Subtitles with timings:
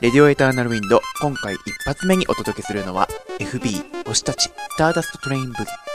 [0.00, 3.08] レディオエターナルウィンド、今回一発目にお届けするのは、
[3.40, 5.87] FB、星たち、スターダストトレインブギ。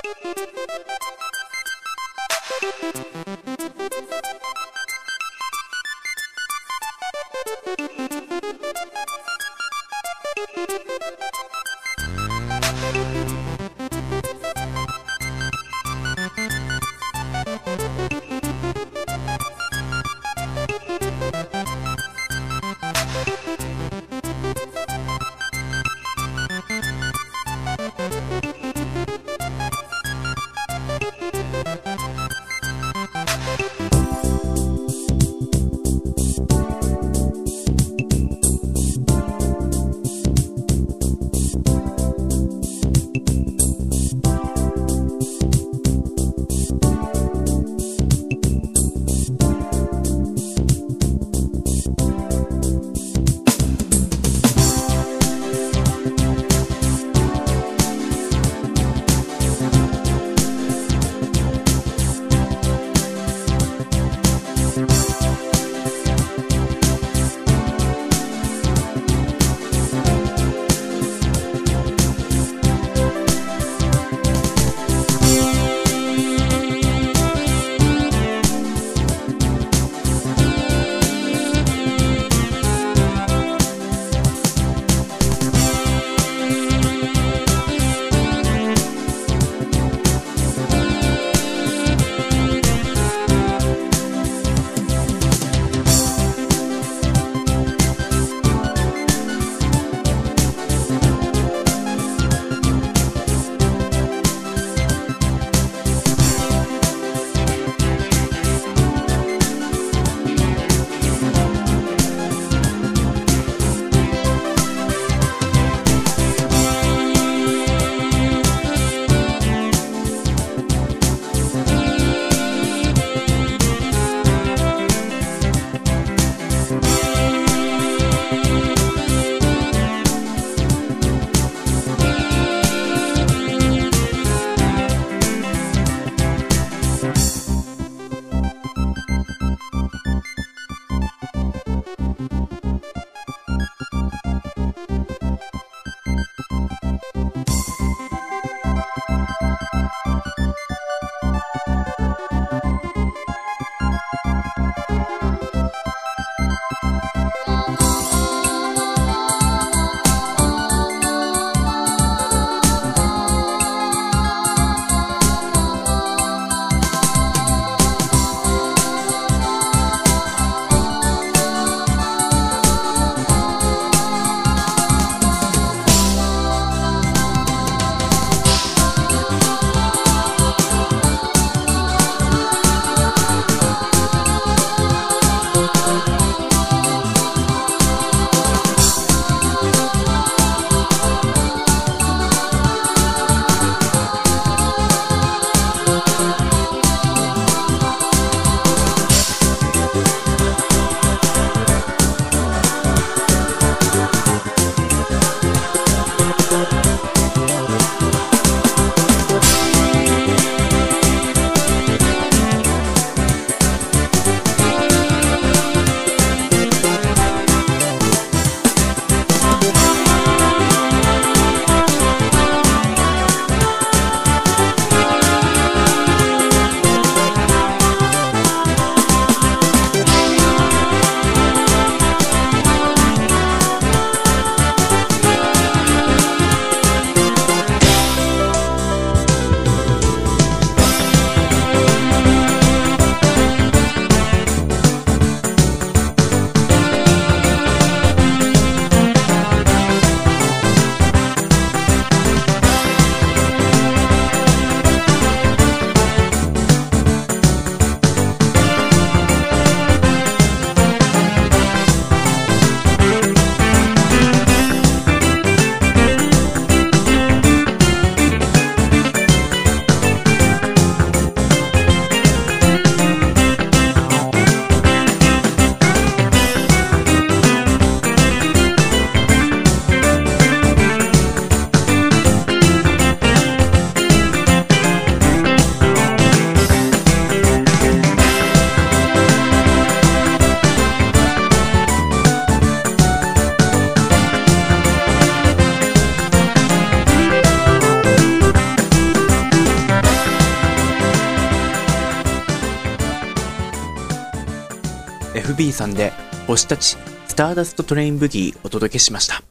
[306.53, 306.97] 星たち
[307.27, 309.41] スターダストトレインブギーお届けしました。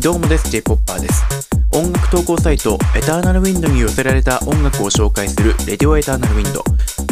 [0.00, 1.22] どうもです J-POPPER です。
[1.72, 6.64] 音楽投稿サイトエターナルウィンドに寄せられた音楽を紹介するレディオエターナルウィンド。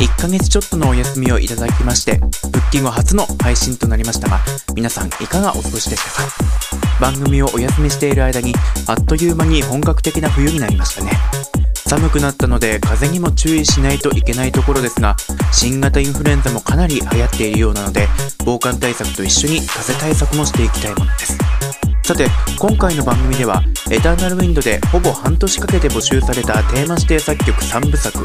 [0.02, 4.40] 1ヶ月ちょっとのお休みをいただきまして復帰後初の配信となりましたが
[4.74, 6.28] 皆さんいかがお過ごしでしたか？
[7.00, 8.52] 番組をお休みしている間に
[8.88, 11.12] あっという間に本格的な冬になりましたね。
[11.86, 15.16] 寒くなったので風邪にも注意しないといけないところですが
[15.52, 18.08] 新型インフルエンザもかなり流行っているようなので
[18.44, 21.38] 防寒対策と一緒に風邪対策もしていきたいものです。
[22.02, 22.26] さて
[22.58, 28.16] 今回の番組ではエターナルウィンドでほぼ半年かけて募集されたテーマ指定作曲3部作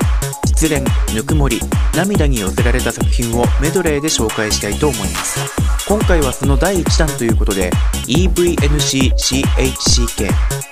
[0.45, 0.83] 失恋
[1.15, 1.59] ぬくもり
[1.95, 5.39] 涙に寄せられた作品をメドレーで紹介したいと思います。
[5.87, 7.71] 今回はその第1弾ということで
[8.07, 8.69] EVNCCHCK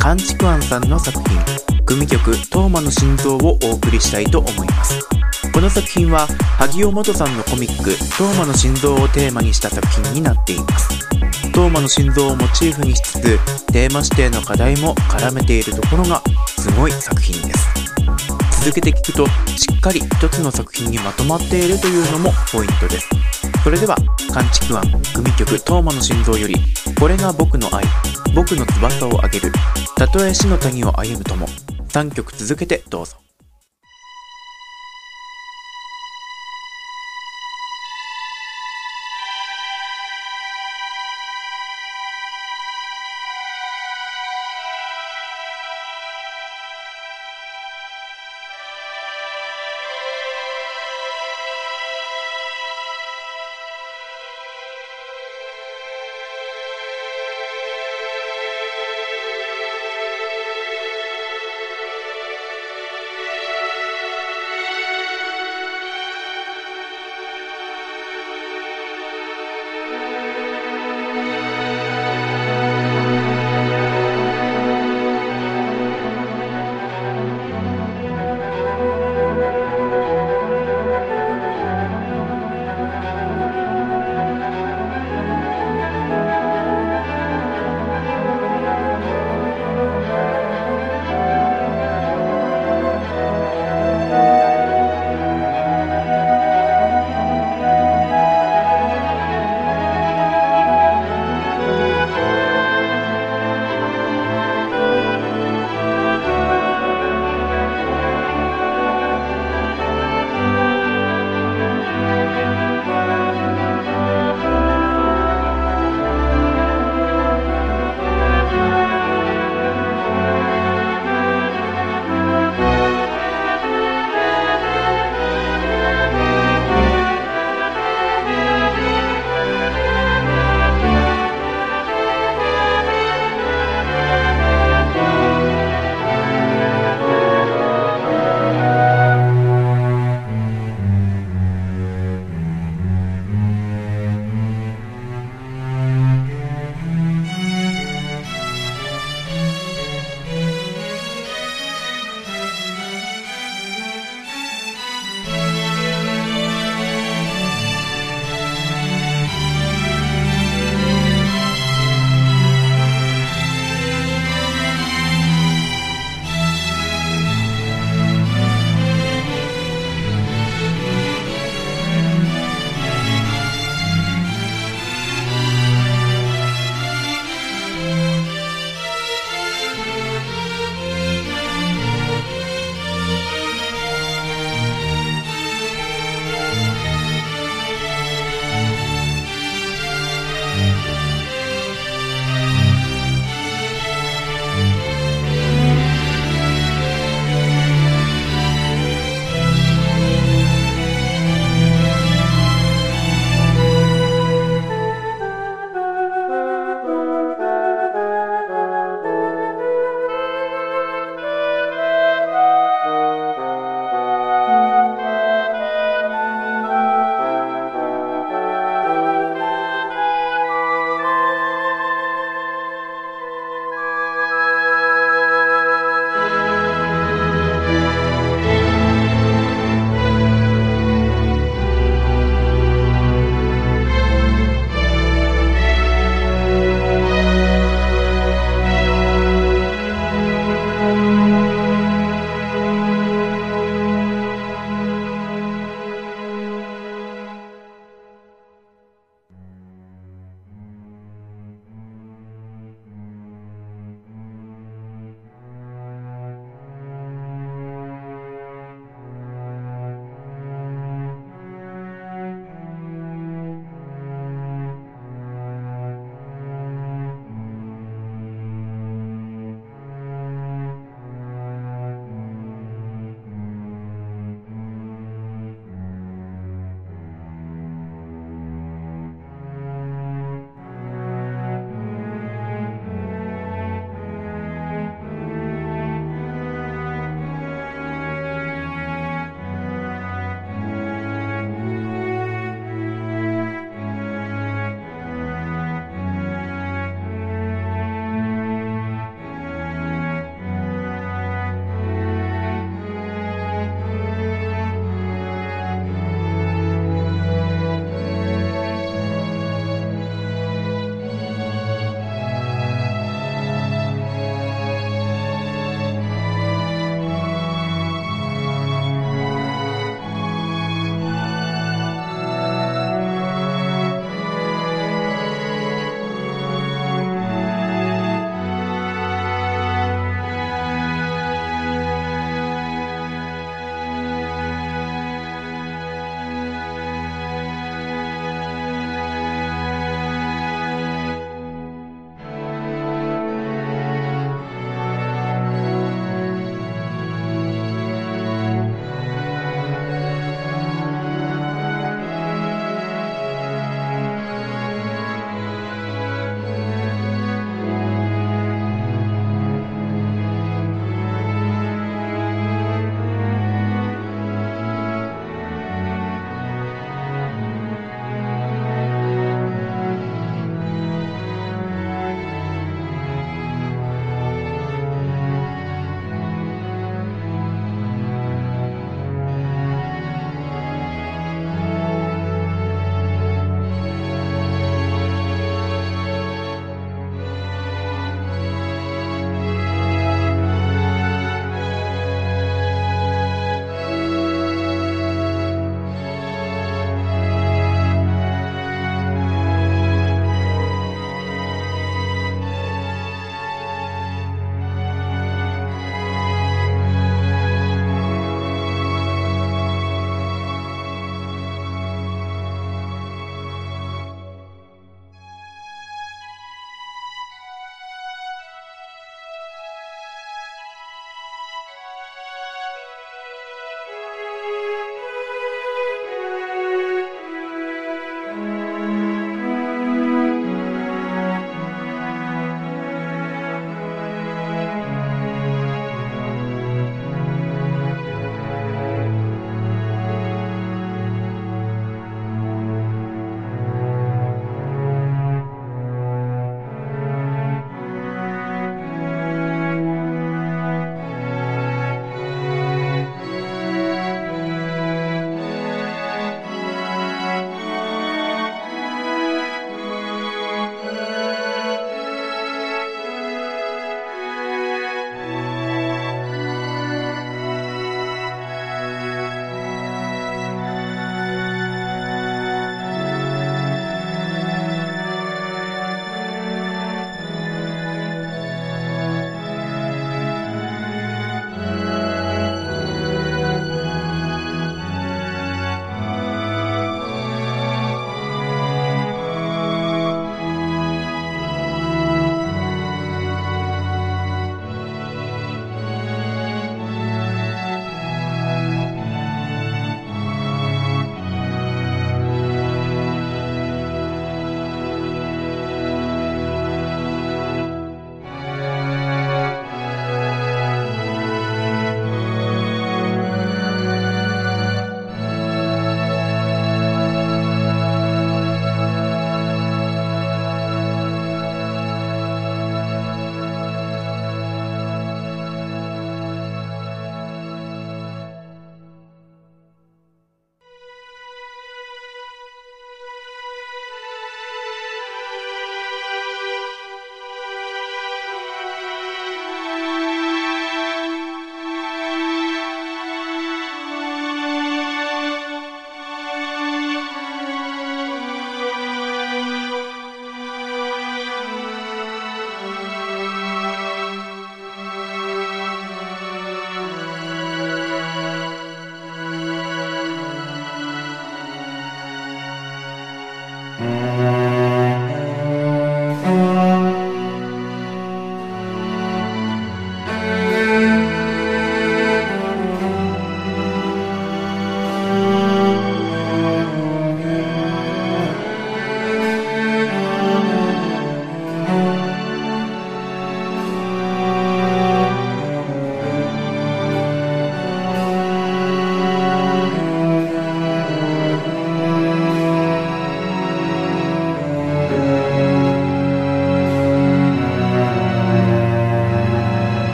[0.00, 1.65] カンチクアンさんの作品。
[1.86, 4.98] 組曲「トーマの心臓」をお送りしたいと思います。
[5.52, 6.26] この作品は
[6.58, 10.88] 萩尾元さんのコミック「トーマの心臓」をテーマにした作品になっています。
[11.52, 13.38] トーマの心臓をモチーフにしつつ
[13.72, 16.20] テーマ指定の課題も絡めているところが
[16.58, 17.68] すごい作品です。
[18.62, 23.08] 続けて聞くとしっかり一つの作品にまとまっているというのもポイントです。
[23.62, 23.96] それでは
[24.34, 26.56] 「カンチクアン」組曲「トーマの心臓」より
[26.98, 27.84] 「これが僕の愛
[28.34, 29.52] 僕の翼をあげる
[29.96, 31.48] たとえ死の谷を歩むとも」
[31.96, 33.25] 3曲続けてどうぞ。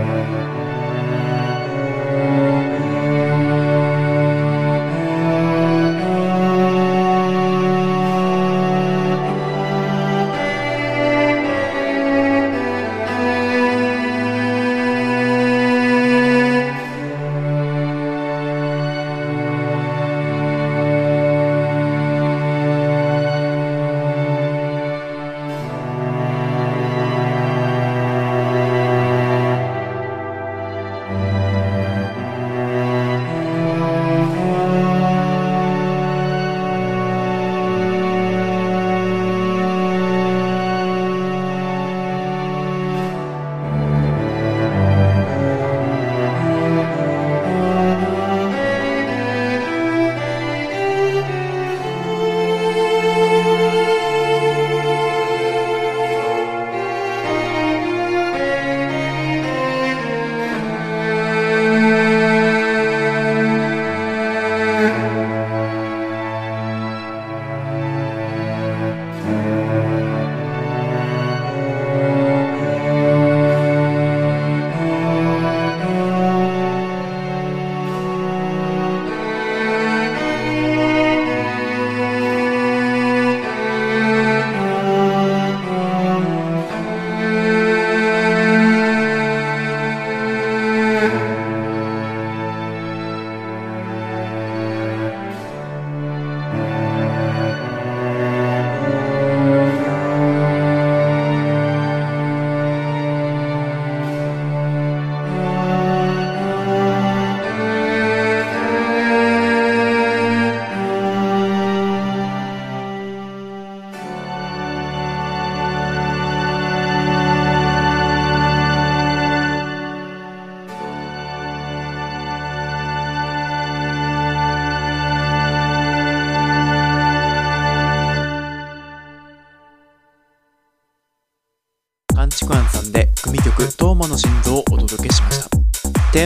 [0.00, 0.59] カ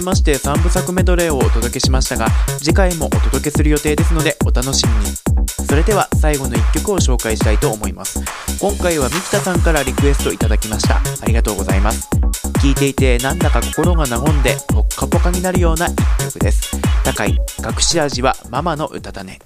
[0.05, 5.35] まして3部作メドレーをお届けしましたが次回もお届けする予定ですのでお楽しみに。
[5.67, 8.21] それでは最後の1曲を紹介したいと思います。
[8.61, 10.99] 今回は三木田さんからリクエストいただきました。
[10.99, 12.09] ありがとうございます。
[12.63, 16.79] 聴いていてなんだか心が和んでポッカポカになるような1曲です。
[17.03, 19.41] 高い隠し味はママの歌だね。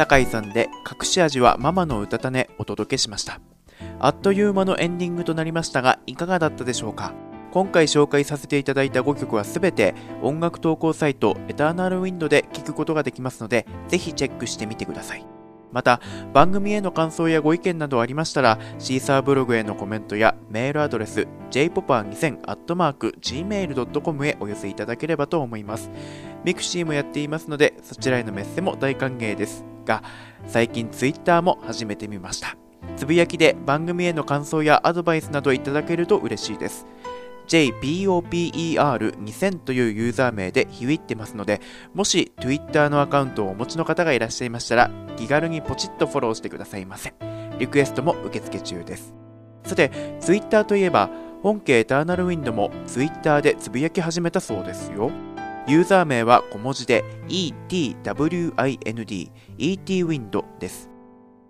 [0.00, 3.38] 高井さんで隠し味はママの歌種お届けしました。
[3.98, 7.12] あっという間のエンディングとなりましたが、いかがだったでしょうか？
[7.52, 15.26] 今回紹介させていただいた5曲はすべて音楽投稿サイトエターナルウィンドで聴くことができますので、ぜひチェックしてみてください。
[15.70, 16.00] また、
[16.32, 25.92] 番組への感想やご意見などありましたら、シーサーブログへのコメントやメールアドレス、jpopper2000-gmail.com へお寄せいただければと思います。
[26.44, 30.02] ミクシーもやっていますので、そちらへのメッセも大歓迎ですが、
[30.46, 32.56] 最近 Twitter も始めてみました。
[32.96, 36.86] つぶやきで番組への感想やアドバイスなどいただけると嬉しいです。
[37.48, 41.60] JPOPER2000 というユーザー名でひびってますので、
[41.94, 47.12] もし Twitter のアカウントをお持ちの方がいらっしゃいましたら、気軽にポチッとフォローしてくださいませ。
[47.58, 49.14] リクエストも受付中です。
[49.64, 51.10] さて、Twitter といえば、
[51.42, 55.10] 本家エターナルウィンドも Twitter でつぶやき始めたそうですよ。
[55.66, 58.54] ユーザー名は小文字で ETWIND、
[59.58, 60.90] ETWIND です。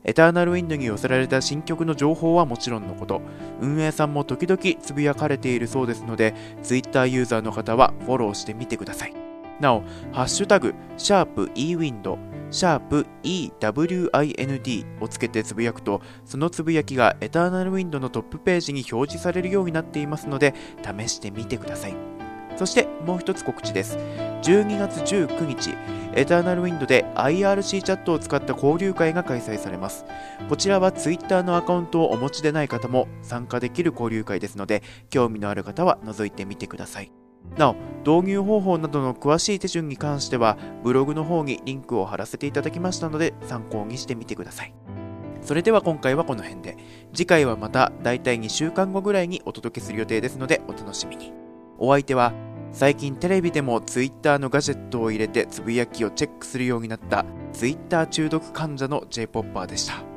[0.03, 3.23] エターナルウィンドに寄せられた新曲の情報はもちろんのこと、
[3.61, 9.15] 運営さんも時々つぶやかれているそうですので、Twitter ユーザーの方はフォローしてみてください。
[9.61, 12.19] なお、ハッシュタグ、シャープ ewind、
[12.51, 22.20] シャープ ewind をつけてつぶやくと、そのつぶやきがエターナルウィンドのトップページに表示されるようになっていますので、試してみてください。
[22.61, 23.97] そしてもう一つ告知です。
[24.43, 25.75] 12月19日、
[26.13, 30.05] エターナルウィンドで IRC チャットを使った交流会が開催されます。
[30.47, 37.11] こちらは Twitter のアカウントをお持ちでない方も参加できる交流会ですので、興味のある方は覗いてみてください。
[37.57, 44.75] なお、導入方法などの詳しい手順に関しては、ブログの方にリンクを貼らせていただきましたので、参考にしてみてください。
[45.41, 46.77] それでは今回はこの辺で、
[47.15, 51.33] 次回はまただいたい2週間後ぐらいにお届けする予定ですので、お楽しみに。
[51.83, 52.35] お相手は、
[52.73, 60.10] 最近テレビでも Twitter のガジェットを入れてつぶやきをチェックするようになった Twitter 中毒患者の J-POPPER でした。